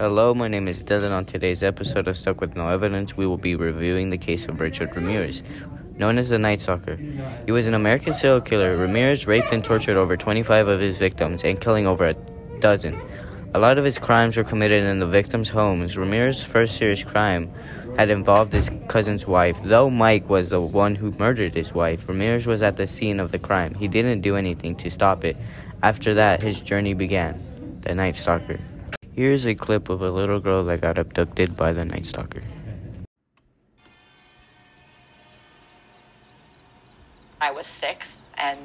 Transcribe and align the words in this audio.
Hello, 0.00 0.32
my 0.32 0.48
name 0.48 0.66
is 0.66 0.82
Dylan. 0.82 1.12
On 1.12 1.26
today's 1.26 1.62
episode 1.62 2.08
of 2.08 2.16
Stuck 2.16 2.40
with 2.40 2.56
No 2.56 2.70
Evidence, 2.70 3.18
we 3.18 3.26
will 3.26 3.36
be 3.36 3.54
reviewing 3.54 4.08
the 4.08 4.16
case 4.16 4.46
of 4.48 4.58
Richard 4.58 4.96
Ramirez, 4.96 5.42
known 5.98 6.16
as 6.16 6.30
the 6.30 6.38
Night 6.38 6.62
Stalker. 6.62 6.96
He 7.44 7.52
was 7.52 7.66
an 7.66 7.74
American 7.74 8.14
serial 8.14 8.40
killer. 8.40 8.78
Ramirez 8.78 9.26
raped 9.26 9.52
and 9.52 9.62
tortured 9.62 9.98
over 9.98 10.16
25 10.16 10.68
of 10.68 10.80
his 10.80 10.96
victims 10.96 11.44
and 11.44 11.60
killing 11.60 11.86
over 11.86 12.06
a 12.06 12.14
dozen. 12.60 12.98
A 13.52 13.58
lot 13.58 13.76
of 13.76 13.84
his 13.84 13.98
crimes 13.98 14.38
were 14.38 14.42
committed 14.42 14.84
in 14.84 15.00
the 15.00 15.06
victims' 15.06 15.50
homes. 15.50 15.98
Ramirez's 15.98 16.44
first 16.44 16.78
serious 16.78 17.04
crime 17.04 17.52
had 17.98 18.08
involved 18.08 18.54
his 18.54 18.70
cousin's 18.88 19.26
wife. 19.26 19.60
Though 19.62 19.90
Mike 19.90 20.30
was 20.30 20.48
the 20.48 20.62
one 20.62 20.94
who 20.94 21.10
murdered 21.18 21.54
his 21.54 21.74
wife, 21.74 22.08
Ramirez 22.08 22.46
was 22.46 22.62
at 22.62 22.76
the 22.76 22.86
scene 22.86 23.20
of 23.20 23.32
the 23.32 23.38
crime. 23.38 23.74
He 23.74 23.86
didn't 23.86 24.22
do 24.22 24.36
anything 24.36 24.76
to 24.76 24.88
stop 24.88 25.26
it. 25.26 25.36
After 25.82 26.14
that, 26.14 26.40
his 26.40 26.62
journey 26.62 26.94
began. 26.94 27.78
The 27.82 27.94
Night 27.94 28.16
Stalker. 28.16 28.60
Here's 29.12 29.44
a 29.44 29.56
clip 29.56 29.88
of 29.88 30.00
a 30.02 30.10
little 30.10 30.38
girl 30.38 30.64
that 30.64 30.80
got 30.80 30.96
abducted 30.96 31.56
by 31.56 31.72
the 31.72 31.84
Night 31.84 32.06
Stalker. 32.06 32.42
I 37.40 37.50
was 37.50 37.66
six, 37.66 38.20
and 38.38 38.58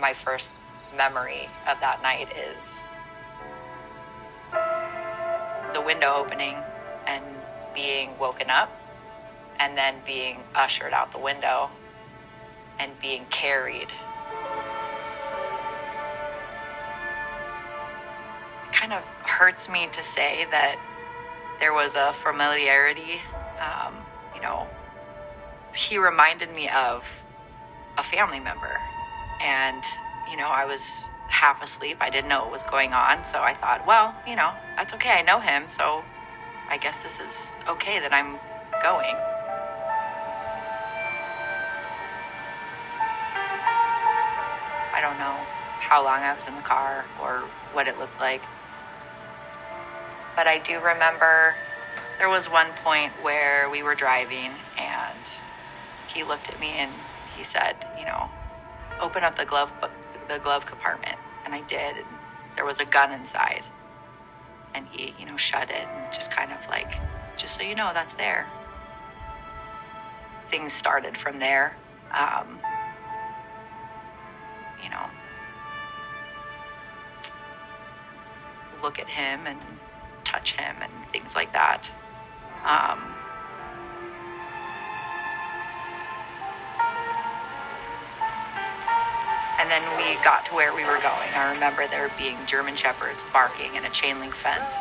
my 0.00 0.14
first 0.14 0.50
memory 0.96 1.46
of 1.68 1.78
that 1.80 2.02
night 2.02 2.28
is 2.56 2.86
the 5.74 5.82
window 5.82 6.14
opening 6.16 6.56
and 7.06 7.24
being 7.74 8.16
woken 8.18 8.48
up, 8.48 8.70
and 9.58 9.76
then 9.76 9.96
being 10.06 10.42
ushered 10.54 10.94
out 10.94 11.12
the 11.12 11.18
window 11.18 11.68
and 12.78 12.98
being 12.98 13.26
carried. 13.28 13.88
Kind 18.80 18.92
of 18.94 19.04
hurts 19.26 19.68
me 19.68 19.88
to 19.92 20.02
say 20.02 20.46
that 20.50 20.76
there 21.60 21.74
was 21.74 21.96
a 21.96 22.14
familiarity. 22.14 23.20
Um, 23.60 24.06
you 24.34 24.40
know, 24.40 24.68
he 25.76 25.98
reminded 25.98 26.54
me 26.54 26.70
of 26.70 27.04
a 27.98 28.02
family 28.02 28.40
member, 28.40 28.80
and 29.42 29.84
you 30.30 30.38
know, 30.38 30.48
I 30.48 30.64
was 30.64 31.10
half 31.28 31.62
asleep. 31.62 31.98
I 32.00 32.08
didn't 32.08 32.28
know 32.30 32.40
what 32.40 32.52
was 32.52 32.62
going 32.62 32.94
on. 32.94 33.24
So 33.24 33.42
I 33.42 33.52
thought, 33.52 33.86
well, 33.86 34.16
you 34.26 34.34
know, 34.34 34.50
that's 34.78 34.94
okay. 34.94 35.10
I 35.10 35.22
know 35.22 35.40
him. 35.40 35.68
So 35.68 36.02
I 36.70 36.78
guess 36.78 36.98
this 37.00 37.20
is 37.20 37.58
okay 37.68 38.00
that 38.00 38.14
I'm 38.14 38.38
going. 38.82 39.16
I 44.94 45.00
don't 45.02 45.18
know 45.18 45.36
how 45.80 46.02
long 46.04 46.22
I 46.22 46.32
was 46.34 46.48
in 46.48 46.56
the 46.56 46.62
car 46.62 47.06
or 47.20 47.50
what 47.72 47.88
it 47.88 47.98
looked 47.98 48.18
like. 48.18 48.44
But 50.36 50.46
I 50.46 50.58
do 50.58 50.80
remember 50.80 51.56
there 52.18 52.28
was 52.28 52.50
one 52.50 52.72
point 52.84 53.22
where 53.22 53.70
we 53.70 53.82
were 53.82 53.94
driving 53.94 54.52
and 54.78 55.30
he 56.06 56.24
looked 56.24 56.50
at 56.50 56.60
me 56.60 56.72
and 56.78 56.92
he 57.26 57.44
said, 57.44 57.76
you 57.98 58.04
know, 58.04 58.30
open 59.00 59.24
up 59.24 59.36
the 59.36 59.44
glove 59.46 59.72
the 60.28 60.38
glove 60.38 60.66
compartment. 60.66 61.16
And 61.44 61.54
I 61.54 61.62
did 61.62 61.96
and 61.96 62.06
there 62.56 62.64
was 62.66 62.80
a 62.80 62.84
gun 62.86 63.12
inside. 63.12 63.66
And 64.74 64.86
he 64.88 65.14
you 65.18 65.26
know 65.26 65.36
shut 65.36 65.70
it 65.70 65.86
and 65.96 66.12
just 66.12 66.30
kind 66.32 66.52
of 66.52 66.68
like 66.68 66.92
just 67.38 67.56
so 67.56 67.62
you 67.64 67.74
know 67.74 67.92
that's 67.94 68.14
there. 68.14 68.48
Things 70.48 70.72
started 70.72 71.16
from 71.16 71.38
there 71.40 71.76
um, 72.14 72.60
you 74.82 74.90
know. 74.90 75.10
Look 78.82 78.98
at 78.98 79.08
him 79.08 79.46
and 79.46 79.60
touch 80.30 80.52
him 80.52 80.76
and 80.82 80.92
things 81.12 81.34
like 81.34 81.52
that 81.52 81.90
um, 82.64 83.00
And 89.60 89.70
then 89.70 89.82
we 89.98 90.16
got 90.24 90.46
to 90.46 90.54
where 90.54 90.74
we 90.74 90.84
were 90.84 90.98
going. 91.02 91.28
I 91.34 91.52
remember 91.52 91.86
there 91.86 92.10
being 92.16 92.46
German 92.46 92.74
Shepherds 92.76 93.22
barking 93.30 93.76
and 93.76 93.84
a 93.84 93.90
chain 93.90 94.18
link 94.18 94.34
fence. 94.34 94.72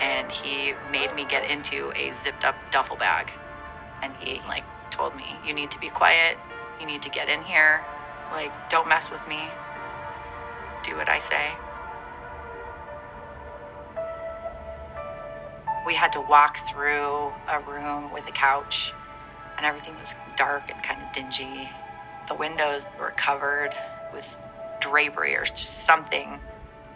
And 0.00 0.30
he 0.30 0.74
made 0.92 1.12
me 1.16 1.26
get 1.28 1.50
into 1.50 1.92
a 1.96 2.12
zipped 2.12 2.44
up 2.44 2.54
duffel 2.70 2.96
bag. 2.96 3.32
And 4.00 4.14
he 4.20 4.40
like 4.46 4.64
told 4.90 5.16
me, 5.16 5.40
"You 5.44 5.54
need 5.54 5.72
to 5.72 5.80
be 5.80 5.88
quiet. 5.88 6.38
You 6.80 6.86
need 6.86 7.02
to 7.02 7.10
get 7.10 7.28
in 7.28 7.42
here. 7.42 7.82
Like 8.30 8.52
don't 8.70 8.86
mess 8.86 9.10
with 9.10 9.26
me. 9.26 9.50
Do 10.86 10.96
what 10.96 11.10
I 11.10 11.20
say." 11.20 11.58
We 15.86 15.94
had 15.96 16.12
to 16.12 16.22
walk 16.22 16.58
through 16.58 17.34
a 17.48 17.60
room 17.60 18.10
with 18.12 18.28
a 18.28 18.32
couch 18.32 18.94
and 19.58 19.66
everything 19.66 19.96
was 19.96 20.14
dark 20.36 20.70
and 20.70 20.82
kind 20.82 21.02
of 21.02 21.12
dingy. 21.12 21.72
The 22.28 22.34
windows 22.34 22.86
were 22.98 23.12
covered 23.12 23.74
with 24.12 24.36
drapery 24.80 25.36
or 25.36 25.44
just 25.44 25.86
something 25.86 26.40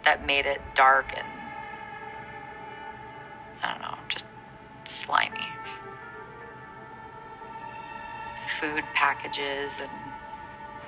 that 0.05 0.25
made 0.25 0.45
it 0.45 0.61
dark 0.75 1.13
and 1.17 1.27
I 3.63 3.71
don't 3.73 3.81
know, 3.81 3.99
just 4.09 4.27
slimy. 4.85 5.49
Food 8.35 8.85
packages 8.93 9.79
and 9.79 10.13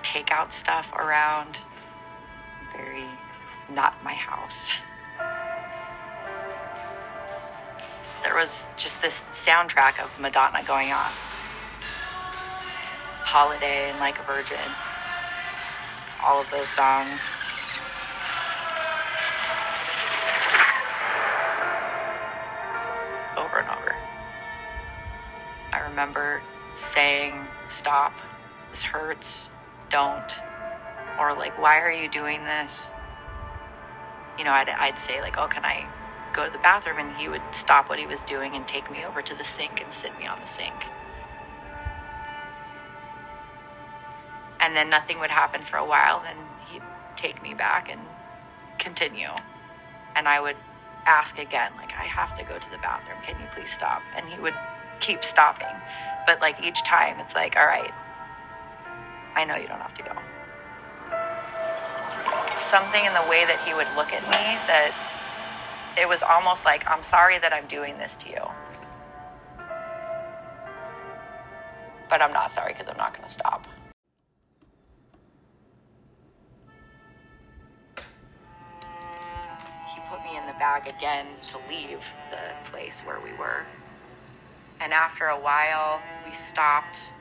takeout 0.03 0.51
stuff 0.51 0.93
around. 0.93 1.61
Very 2.75 3.05
not 3.69 4.03
my 4.03 4.13
house. 4.13 4.69
There 8.23 8.35
was 8.35 8.69
just 8.77 9.01
this 9.01 9.25
soundtrack 9.31 10.03
of 10.03 10.09
Madonna 10.19 10.63
going 10.65 10.91
on. 10.91 11.11
Holiday 13.19 13.89
and 13.89 13.99
Like 13.99 14.19
a 14.19 14.23
Virgin. 14.23 14.57
All 16.23 16.39
of 16.39 16.49
those 16.51 16.69
songs. 16.69 17.33
Over 23.37 23.59
and 23.59 23.69
over. 23.69 23.95
I 25.73 25.79
remember 25.89 26.41
saying, 26.73 27.33
Stop, 27.67 28.13
this 28.71 28.83
hurts, 28.83 29.49
don't. 29.89 30.33
Or 31.23 31.35
like, 31.35 31.57
why 31.57 31.81
are 31.81 31.91
you 31.91 32.09
doing 32.09 32.45
this? 32.45 32.93
You 34.37 34.45
know, 34.45 34.51
I'd, 34.53 34.69
I'd 34.69 34.99
say, 34.99 35.21
like, 35.21 35.37
oh, 35.37 35.47
can 35.49 35.65
I 35.65 35.93
go 36.33 36.45
to 36.45 36.51
the 36.51 36.59
bathroom? 36.59 36.99
And 36.99 37.13
he 37.13 37.29
would 37.29 37.55
stop 37.55 37.89
what 37.89 37.99
he 37.99 38.07
was 38.07 38.23
doing 38.23 38.55
and 38.55 38.67
take 38.67 38.91
me 38.91 39.05
over 39.05 39.21
to 39.23 39.35
the 39.35 39.45
sink 39.45 39.81
and 39.81 39.93
sit 39.93 40.17
me 40.17 40.27
on 40.27 40.39
the 40.41 40.47
sink. 40.47 40.85
and 44.61 44.75
then 44.77 44.89
nothing 44.89 45.19
would 45.19 45.31
happen 45.31 45.63
for 45.63 45.77
a 45.77 45.87
while 45.87 46.21
then 46.23 46.55
he'd 46.59 46.85
take 47.17 47.43
me 47.43 47.55
back 47.55 47.89
and 47.91 48.17
continue 48.79 49.29
and 50.15 50.27
i 50.27 50.41
would 50.41 50.57
ask 51.07 51.39
again 51.39 51.73
like 51.77 51.93
i 51.99 52.05
have 52.05 52.33
to 52.33 52.45
go 52.45 52.59
to 52.59 52.69
the 52.71 52.79
bathroom 52.79 53.21
can 53.21 53.39
you 53.39 53.47
please 53.47 53.71
stop 53.71 54.07
and 54.13 54.29
he 54.29 54.39
would 54.39 54.59
keep 54.99 55.23
stopping 55.25 55.83
but 56.25 56.41
like 56.41 56.59
each 56.59 56.83
time 56.83 57.19
it's 57.19 57.35
like 57.35 57.55
all 57.57 57.67
right 57.67 57.95
i 59.35 59.45
know 59.45 59.55
you 59.55 59.67
don't 59.67 59.81
have 59.81 59.93
to 59.93 60.03
go 60.03 60.32
something 62.73 63.05
in 63.05 63.13
the 63.13 63.29
way 63.29 63.45
that 63.45 63.61
he 63.67 63.73
would 63.75 63.85
look 63.95 64.11
at 64.11 64.23
me 64.33 64.57
that 64.65 64.89
it 65.95 66.09
was 66.09 66.23
almost 66.23 66.65
like 66.65 66.83
i'm 66.89 67.03
sorry 67.03 67.37
that 67.37 67.53
i'm 67.53 67.67
doing 67.67 67.95
this 67.99 68.15
to 68.15 68.29
you 68.29 68.41
but 72.09 72.19
i'm 72.19 72.33
not 72.33 72.49
sorry 72.49 72.73
because 72.73 72.87
i'm 72.87 72.97
not 72.97 73.13
going 73.15 73.21
to 73.21 73.31
stop 73.31 73.67
He 79.85 80.01
put 80.09 80.23
me 80.23 80.35
in 80.35 80.47
the 80.47 80.57
bag 80.57 80.87
again 80.87 81.27
to 81.49 81.59
leave 81.69 82.15
the 82.31 82.41
place 82.71 83.03
where 83.05 83.19
we 83.23 83.29
were. 83.37 83.67
And 84.81 84.91
after 84.91 85.25
a 85.25 85.37
while, 85.37 86.01
we 86.25 86.31
stopped 86.31 87.13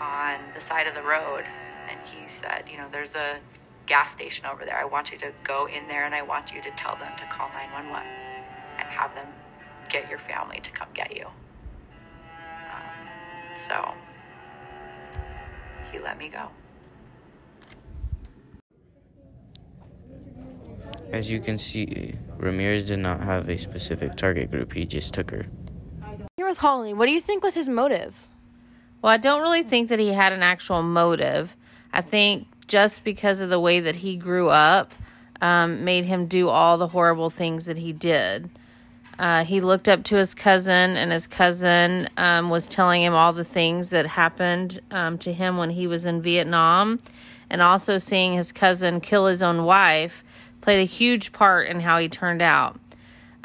on 0.00 0.38
the 0.54 0.60
side 0.60 0.86
of 0.86 0.94
the 0.94 1.02
road 1.02 1.46
and 1.90 1.98
he 2.04 2.28
said, 2.28 2.62
You 2.70 2.78
know, 2.78 2.86
there's 2.92 3.16
a 3.16 3.40
gas 3.88 4.12
station 4.12 4.44
over 4.46 4.64
there. 4.64 4.76
I 4.76 4.84
want 4.84 5.10
you 5.10 5.18
to 5.18 5.32
go 5.42 5.66
in 5.66 5.88
there 5.88 6.04
and 6.04 6.14
I 6.14 6.22
want 6.22 6.52
you 6.52 6.60
to 6.60 6.70
tell 6.72 6.94
them 6.96 7.12
to 7.16 7.24
call 7.26 7.48
911 7.48 8.06
and 8.78 8.88
have 8.88 9.14
them 9.14 9.26
get 9.88 10.08
your 10.10 10.18
family 10.18 10.60
to 10.60 10.70
come 10.70 10.88
get 10.92 11.16
you. 11.16 11.26
Um, 11.26 13.08
so 13.56 13.94
he 15.90 15.98
let 15.98 16.18
me 16.18 16.28
go. 16.28 16.48
As 21.10 21.30
you 21.30 21.40
can 21.40 21.56
see, 21.56 22.14
Ramirez 22.36 22.84
did 22.84 22.98
not 22.98 23.22
have 23.24 23.48
a 23.48 23.56
specific 23.56 24.14
target 24.14 24.50
group, 24.50 24.74
he 24.74 24.84
just 24.84 25.14
took 25.14 25.30
her. 25.30 25.46
Here 26.36 26.46
with 26.46 26.58
Holly, 26.58 26.92
what 26.92 27.06
do 27.06 27.12
you 27.12 27.20
think 27.20 27.42
was 27.42 27.54
his 27.54 27.68
motive? 27.68 28.28
Well, 29.00 29.10
I 29.10 29.16
don't 29.16 29.40
really 29.40 29.62
think 29.62 29.88
that 29.88 29.98
he 29.98 30.12
had 30.12 30.34
an 30.34 30.42
actual 30.42 30.82
motive. 30.82 31.56
I 31.92 32.02
think 32.02 32.46
just 32.68 33.02
because 33.02 33.40
of 33.40 33.50
the 33.50 33.58
way 33.58 33.80
that 33.80 33.96
he 33.96 34.16
grew 34.16 34.48
up, 34.50 34.94
um, 35.40 35.84
made 35.84 36.04
him 36.04 36.26
do 36.26 36.48
all 36.48 36.78
the 36.78 36.88
horrible 36.88 37.30
things 37.30 37.66
that 37.66 37.78
he 37.78 37.92
did. 37.92 38.50
Uh, 39.18 39.44
he 39.44 39.60
looked 39.60 39.88
up 39.88 40.04
to 40.04 40.16
his 40.16 40.34
cousin, 40.34 40.96
and 40.96 41.10
his 41.10 41.26
cousin 41.26 42.08
um, 42.16 42.50
was 42.50 42.68
telling 42.68 43.02
him 43.02 43.14
all 43.14 43.32
the 43.32 43.44
things 43.44 43.90
that 43.90 44.06
happened 44.06 44.78
um, 44.92 45.18
to 45.18 45.32
him 45.32 45.56
when 45.56 45.70
he 45.70 45.88
was 45.88 46.06
in 46.06 46.22
Vietnam. 46.22 47.00
And 47.50 47.60
also 47.62 47.98
seeing 47.98 48.34
his 48.34 48.52
cousin 48.52 49.00
kill 49.00 49.26
his 49.26 49.42
own 49.42 49.64
wife 49.64 50.22
played 50.60 50.80
a 50.80 50.84
huge 50.84 51.32
part 51.32 51.66
in 51.68 51.80
how 51.80 51.98
he 51.98 52.08
turned 52.08 52.42
out. 52.42 52.78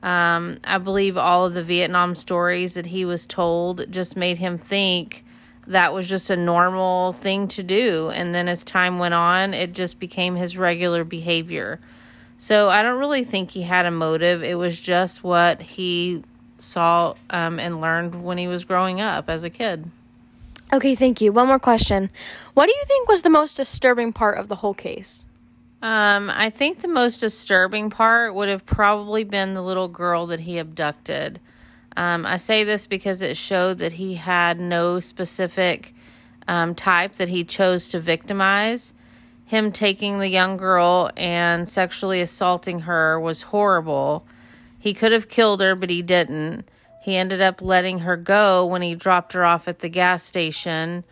Um, 0.03 0.59
I 0.65 0.77
believe 0.77 1.17
all 1.17 1.45
of 1.45 1.53
the 1.53 1.63
Vietnam 1.63 2.13
stories 2.13 2.73
that 2.73 2.87
he 2.87 3.05
was 3.05 3.25
told 3.25 3.89
just 3.89 4.17
made 4.17 4.37
him 4.37 4.57
think 4.57 5.22
that 5.67 5.93
was 5.93 6.09
just 6.09 6.29
a 6.29 6.35
normal 6.35 7.13
thing 7.13 7.47
to 7.49 7.63
do. 7.63 8.09
And 8.09 8.33
then 8.33 8.47
as 8.47 8.63
time 8.63 8.99
went 8.99 9.13
on, 9.13 9.53
it 9.53 9.73
just 9.73 9.99
became 9.99 10.35
his 10.35 10.57
regular 10.57 11.03
behavior. 11.03 11.79
So 12.37 12.69
I 12.69 12.81
don't 12.83 12.99
really 12.99 13.23
think 13.23 13.51
he 13.51 13.61
had 13.61 13.85
a 13.85 13.91
motive. 13.91 14.43
It 14.43 14.55
was 14.55 14.79
just 14.79 15.23
what 15.23 15.61
he 15.61 16.23
saw 16.57 17.15
um, 17.29 17.59
and 17.59 17.81
learned 17.81 18.23
when 18.23 18.37
he 18.37 18.47
was 18.47 18.65
growing 18.65 18.99
up 18.99 19.29
as 19.29 19.43
a 19.43 19.49
kid. 19.49 19.89
Okay, 20.73 20.95
thank 20.95 21.21
you. 21.21 21.31
One 21.31 21.47
more 21.47 21.59
question. 21.59 22.09
What 22.53 22.65
do 22.65 22.71
you 22.73 22.83
think 22.87 23.07
was 23.07 23.21
the 23.21 23.29
most 23.29 23.55
disturbing 23.55 24.11
part 24.11 24.37
of 24.37 24.47
the 24.47 24.55
whole 24.55 24.73
case? 24.73 25.25
Um, 25.83 26.31
I 26.33 26.49
think 26.49 26.79
the 26.79 26.87
most 26.87 27.19
disturbing 27.19 27.89
part 27.89 28.33
would 28.33 28.49
have 28.49 28.65
probably 28.65 29.23
been 29.23 29.53
the 29.53 29.61
little 29.61 29.89
girl 29.89 30.25
that 30.27 30.39
he 30.41 30.57
abducted. 30.57 31.39
Um, 31.95 32.25
I 32.25 32.37
say 32.37 32.63
this 32.63 32.87
because 32.87 33.21
it 33.21 33.37
showed 33.37 33.77
that 33.79 33.93
he 33.93 34.15
had 34.15 34.59
no 34.59 34.99
specific 34.99 35.93
um, 36.47 36.75
type 36.75 37.15
that 37.15 37.29
he 37.29 37.43
chose 37.43 37.87
to 37.89 37.99
victimize. 37.99 38.93
Him 39.45 39.71
taking 39.71 40.19
the 40.19 40.27
young 40.27 40.57
girl 40.57 41.11
and 41.15 41.67
sexually 41.67 42.21
assaulting 42.21 42.81
her 42.81 43.19
was 43.19 43.43
horrible. 43.43 44.25
He 44.79 44.93
could 44.93 45.11
have 45.11 45.29
killed 45.29 45.61
her, 45.61 45.75
but 45.75 45.89
he 45.89 46.01
didn't. 46.01 46.67
He 47.03 47.15
ended 47.17 47.41
up 47.41 47.61
letting 47.61 47.99
her 47.99 48.17
go 48.17 48.65
when 48.65 48.81
he 48.81 48.95
dropped 48.95 49.33
her 49.33 49.45
off 49.45 49.67
at 49.67 49.79
the 49.79 49.89
gas 49.89 50.23
station 50.23 51.03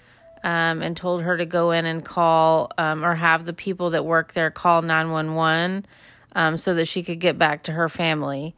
um, 0.44 0.82
and 0.82 0.96
told 0.96 1.22
her 1.22 1.38
to 1.38 1.46
go 1.46 1.72
in 1.72 1.86
and 1.86 2.04
call 2.04 2.72
um, 2.78 3.04
or 3.04 3.16
have 3.16 3.46
the 3.46 3.54
people 3.54 3.92
that 3.92 4.06
work 4.06 4.34
there 4.34 4.50
call 4.50 4.82
911 4.82 5.86
um, 6.34 6.58
so 6.58 6.74
that 6.74 6.88
she 6.88 7.04
could 7.04 7.20
get 7.20 7.38
back 7.38 7.64
to 7.64 7.74
her 7.74 7.90
family. 7.90 8.56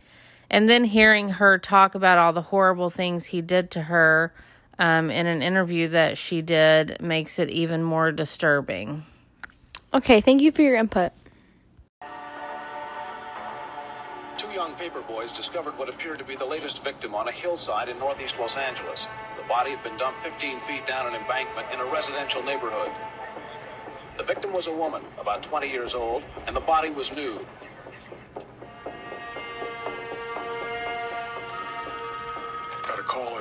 And 0.54 0.70
then 0.70 0.84
hearing 0.84 1.30
her 1.30 1.58
talk 1.58 1.96
about 1.96 2.20
all 2.20 2.32
the 2.32 2.44
horrible 2.44 2.92
things 2.92 3.26
he 3.26 3.42
did 3.42 3.72
to 3.72 3.82
her 3.82 4.32
um, 4.78 5.10
in 5.10 5.26
an 5.26 5.42
interview 5.42 5.88
that 5.88 6.16
she 6.16 6.44
did 6.44 7.02
makes 7.02 7.40
it 7.40 7.50
even 7.50 7.82
more 7.82 8.12
disturbing. 8.12 9.04
Okay, 9.96 10.22
thank 10.22 10.44
you 10.44 10.52
for 10.52 10.62
your 10.62 10.76
input. 10.76 11.12
Two 14.38 14.52
young 14.54 14.76
paper 14.76 15.02
boys 15.02 15.32
discovered 15.32 15.76
what 15.76 15.90
appeared 15.90 16.20
to 16.20 16.24
be 16.24 16.36
the 16.36 16.46
latest 16.46 16.84
victim 16.84 17.16
on 17.16 17.28
a 17.28 17.32
hillside 17.32 17.90
in 17.90 17.98
northeast 17.98 18.38
Los 18.38 18.56
Angeles. 18.56 19.08
The 19.42 19.48
body 19.48 19.72
had 19.72 19.82
been 19.82 19.98
dumped 19.98 20.22
15 20.22 20.60
feet 20.68 20.86
down 20.86 21.08
an 21.08 21.20
embankment 21.20 21.68
in 21.74 21.80
a 21.80 21.86
residential 21.86 22.44
neighborhood. 22.44 22.92
The 24.18 24.24
victim 24.24 24.54
was 24.54 24.68
a 24.68 24.72
woman, 24.72 25.02
about 25.20 25.42
20 25.42 25.68
years 25.68 25.96
old, 25.96 26.22
and 26.46 26.56
the 26.56 26.62
body 26.62 26.92
was 26.92 27.12
nude. 27.16 27.44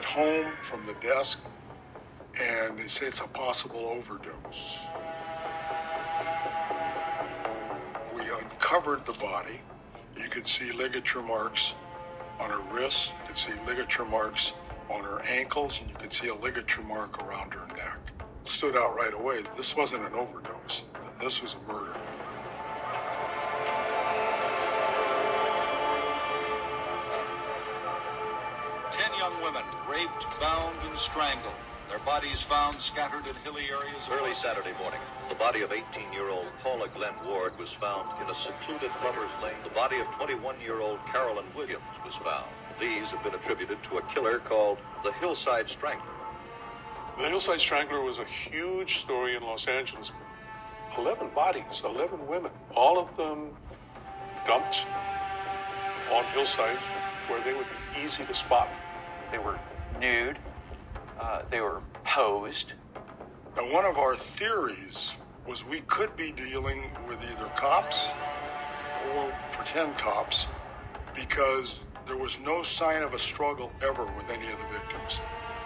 At 0.03 0.09
home 0.09 0.53
from 0.63 0.85
the 0.87 0.95
desk, 0.95 1.39
and 2.41 2.79
they 2.79 2.87
say 2.87 3.07
it's 3.07 3.21
a 3.21 3.29
possible 3.29 3.81
overdose. 3.81 4.87
We 8.15 8.23
uncovered 8.23 9.07
the 9.07 9.17
body. 9.21 9.61
You 10.17 10.29
could 10.29 10.47
see 10.47 10.73
ligature 10.73 11.23
marks 11.23 11.75
on 12.41 12.51
her 12.51 12.61
wrists, 12.75 13.11
you 13.11 13.27
could 13.29 13.39
see 13.39 13.53
ligature 13.67 14.05
marks 14.05 14.55
on 14.91 15.05
her 15.05 15.21
ankles, 15.31 15.81
and 15.81 15.91
you 15.91 15.97
could 15.97 16.13
see 16.13 16.29
a 16.29 16.35
ligature 16.35 16.83
mark 16.83 17.23
around 17.25 17.55
her 17.55 17.67
neck. 17.77 18.13
It 18.41 18.47
stood 18.49 18.77
out 18.77 18.97
right 18.97 19.15
away. 19.15 19.45
This 19.57 19.77
wasn't 19.77 20.05
an 20.07 20.15
overdose. 20.15 20.85
This 21.21 21.43
was 21.43 21.55
a 21.55 21.73
murder. 21.73 21.92
Women 29.43 29.63
raped, 29.91 30.41
bound, 30.41 30.77
and 30.89 30.97
strangled. 30.97 31.55
Their 31.89 31.99
bodies 32.01 32.41
found 32.41 32.81
scattered 32.81 33.27
in 33.27 33.35
hilly 33.43 33.65
areas. 33.71 34.09
Early 34.11 34.35
Saturday 34.35 34.73
morning, 34.81 35.01
the 35.29 35.35
body 35.35 35.63
of 35.63 35.71
18-year-old 35.71 36.47
Paula 36.63 36.89
Glenn 36.95 37.15
Ward 37.27 37.59
was 37.59 37.71
found 37.73 38.09
in 38.23 38.31
a 38.31 38.35
secluded 38.35 38.91
lover's 39.05 39.31
lane. 39.43 39.57
The 39.65 39.71
body 39.71 39.99
of 39.99 40.07
21-year-old 40.07 41.01
Carolyn 41.11 41.45
Williams 41.57 41.83
was 42.05 42.15
found. 42.23 42.47
These 42.81 43.09
have 43.09 43.23
been 43.25 43.35
attributed 43.35 43.83
to 43.85 43.99
a 43.99 44.03
killer 44.15 44.39
called 44.39 44.79
the 45.03 45.13
Hillside 45.15 45.69
Strangler. 45.69 46.07
The 47.19 47.29
Hillside 47.29 47.61
Strangler 47.61 48.01
was 48.01 48.21
a 48.21 48.25
huge 48.25 49.01
story 49.01 49.37
in 49.37 49.43
Los 49.43 49.67
Angeles. 49.67 50.13
11 50.97 51.31
bodies, 51.35 51.83
11 51.85 52.27
women, 52.27 52.53
all 52.75 52.99
of 52.99 53.15
them 53.17 53.51
dumped 54.47 54.87
on 56.13 56.25
hillsides 56.33 56.79
where 57.29 57.41
they 57.43 57.53
would 57.55 57.67
be 57.67 58.05
easy 58.05 58.25
to 58.25 58.35
spot. 58.35 58.69
They 59.33 59.39
were 59.39 59.59
nude. 59.99 60.39
Uh, 61.19 61.43
they 61.51 61.61
were 61.63 61.81
posed. 62.05 62.75
Now, 63.57 63.73
one 63.73 63.87
of 63.87 63.97
our 63.99 64.15
theories 64.15 65.13
was 65.49 65.65
we 65.67 65.81
could 65.81 66.17
be 66.17 66.33
dealing 66.33 66.83
with 67.09 67.23
either 67.25 67.47
cops 67.57 68.11
or 69.15 69.33
pretend 69.53 69.97
cops 69.99 70.47
because 71.15 71.81
there 72.07 72.17
was 72.17 72.39
no 72.41 72.63
sign 72.63 73.03
of 73.03 73.15
a 73.15 73.19
struggle 73.19 73.73
ever 73.83 74.05
with 74.17 74.31
any 74.31 74.47
of 74.53 74.59
the 74.59 74.67
victims. 74.79 75.21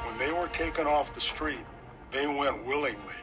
When 0.05 0.17
they 0.19 0.33
were 0.33 0.49
taken 0.49 0.87
off 0.87 1.15
the 1.15 1.21
street, 1.21 1.65
they 2.13 2.27
went 2.29 2.65
willingly. 2.67 3.21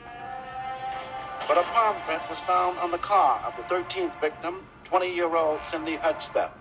But 1.47 1.57
a 1.57 1.63
palm 1.63 1.95
print 2.01 2.21
was 2.29 2.39
found 2.41 2.79
on 2.79 2.91
the 2.91 2.97
car 2.97 3.41
of 3.45 3.55
the 3.55 3.73
13th 3.73 4.19
victim, 4.21 4.65
20 4.85 5.15
year 5.15 5.35
old 5.35 5.63
Cindy 5.63 5.97
Hudspeth. 5.97 6.51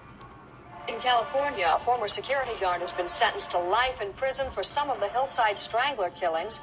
In 0.88 0.98
California, 0.98 1.70
a 1.72 1.78
former 1.78 2.08
security 2.08 2.52
guard 2.60 2.80
has 2.80 2.92
been 2.92 3.08
sentenced 3.08 3.52
to 3.52 3.58
life 3.58 4.00
in 4.02 4.12
prison 4.14 4.50
for 4.50 4.64
some 4.64 4.90
of 4.90 4.98
the 5.00 5.08
Hillside 5.08 5.58
Strangler 5.58 6.10
killings. 6.10 6.60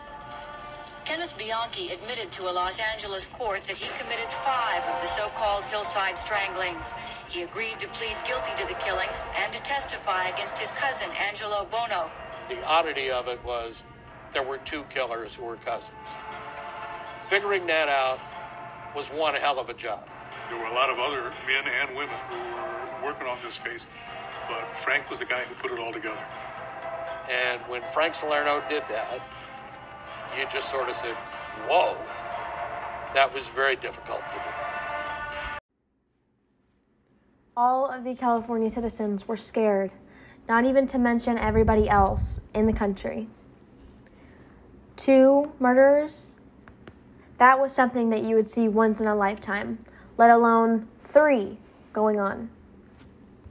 Kenneth 1.05 1.37
Bianchi 1.37 1.89
admitted 1.89 2.31
to 2.33 2.49
a 2.49 2.51
Los 2.51 2.77
Angeles 2.79 3.25
court 3.27 3.63
that 3.63 3.77
he 3.77 3.87
committed 3.97 4.29
five 4.29 4.83
of 4.83 5.01
the 5.01 5.07
so-called 5.07 5.63
hillside 5.65 6.17
stranglings. 6.17 6.93
He 7.29 7.43
agreed 7.43 7.79
to 7.79 7.87
plead 7.87 8.15
guilty 8.25 8.51
to 8.57 8.67
the 8.67 8.75
killings 8.75 9.23
and 9.41 9.51
to 9.53 9.63
testify 9.63 10.27
against 10.27 10.57
his 10.57 10.71
cousin, 10.73 11.09
Angelo 11.27 11.65
Buono. 11.71 12.11
The 12.49 12.63
oddity 12.67 13.09
of 13.09 13.27
it 13.27 13.43
was 13.43 13.85
there 14.33 14.43
were 14.43 14.59
two 14.59 14.83
killers 14.89 15.35
who 15.35 15.45
were 15.45 15.57
cousins. 15.57 15.97
Figuring 17.27 17.65
that 17.67 17.89
out 17.89 18.19
was 18.95 19.07
one 19.07 19.33
hell 19.35 19.59
of 19.59 19.69
a 19.69 19.73
job. 19.73 20.07
There 20.49 20.57
were 20.57 20.65
a 20.65 20.73
lot 20.73 20.89
of 20.89 20.99
other 20.99 21.31
men 21.47 21.65
and 21.81 21.95
women 21.95 22.15
who 22.29 22.37
were 22.37 23.11
working 23.11 23.27
on 23.27 23.37
this 23.43 23.57
case, 23.57 23.87
but 24.47 24.75
Frank 24.75 25.09
was 25.09 25.19
the 25.19 25.25
guy 25.25 25.41
who 25.41 25.55
put 25.55 25.71
it 25.71 25.79
all 25.79 25.91
together. 25.91 26.25
And 27.29 27.61
when 27.63 27.83
Frank 27.93 28.15
Salerno 28.15 28.63
did 28.67 28.83
that, 28.89 29.21
you 30.37 30.45
just 30.51 30.69
sort 30.69 30.89
of 30.89 30.95
said, 30.95 31.15
whoa, 31.67 31.95
that 33.13 33.33
was 33.33 33.47
very 33.49 33.75
difficult 33.75 34.21
to 34.29 34.35
do. 34.35 34.41
All 37.55 37.87
of 37.87 38.03
the 38.03 38.15
California 38.15 38.69
citizens 38.69 39.27
were 39.27 39.37
scared, 39.37 39.91
not 40.47 40.65
even 40.65 40.87
to 40.87 40.97
mention 40.97 41.37
everybody 41.37 41.89
else 41.89 42.41
in 42.53 42.65
the 42.65 42.73
country. 42.73 43.27
Two 44.95 45.51
murderers, 45.59 46.35
that 47.37 47.59
was 47.59 47.73
something 47.73 48.09
that 48.09 48.23
you 48.23 48.35
would 48.35 48.49
see 48.49 48.67
once 48.67 48.99
in 48.99 49.07
a 49.07 49.15
lifetime, 49.15 49.79
let 50.19 50.29
alone 50.29 50.85
three 51.05 51.57
going 51.93 52.19
on. 52.19 52.49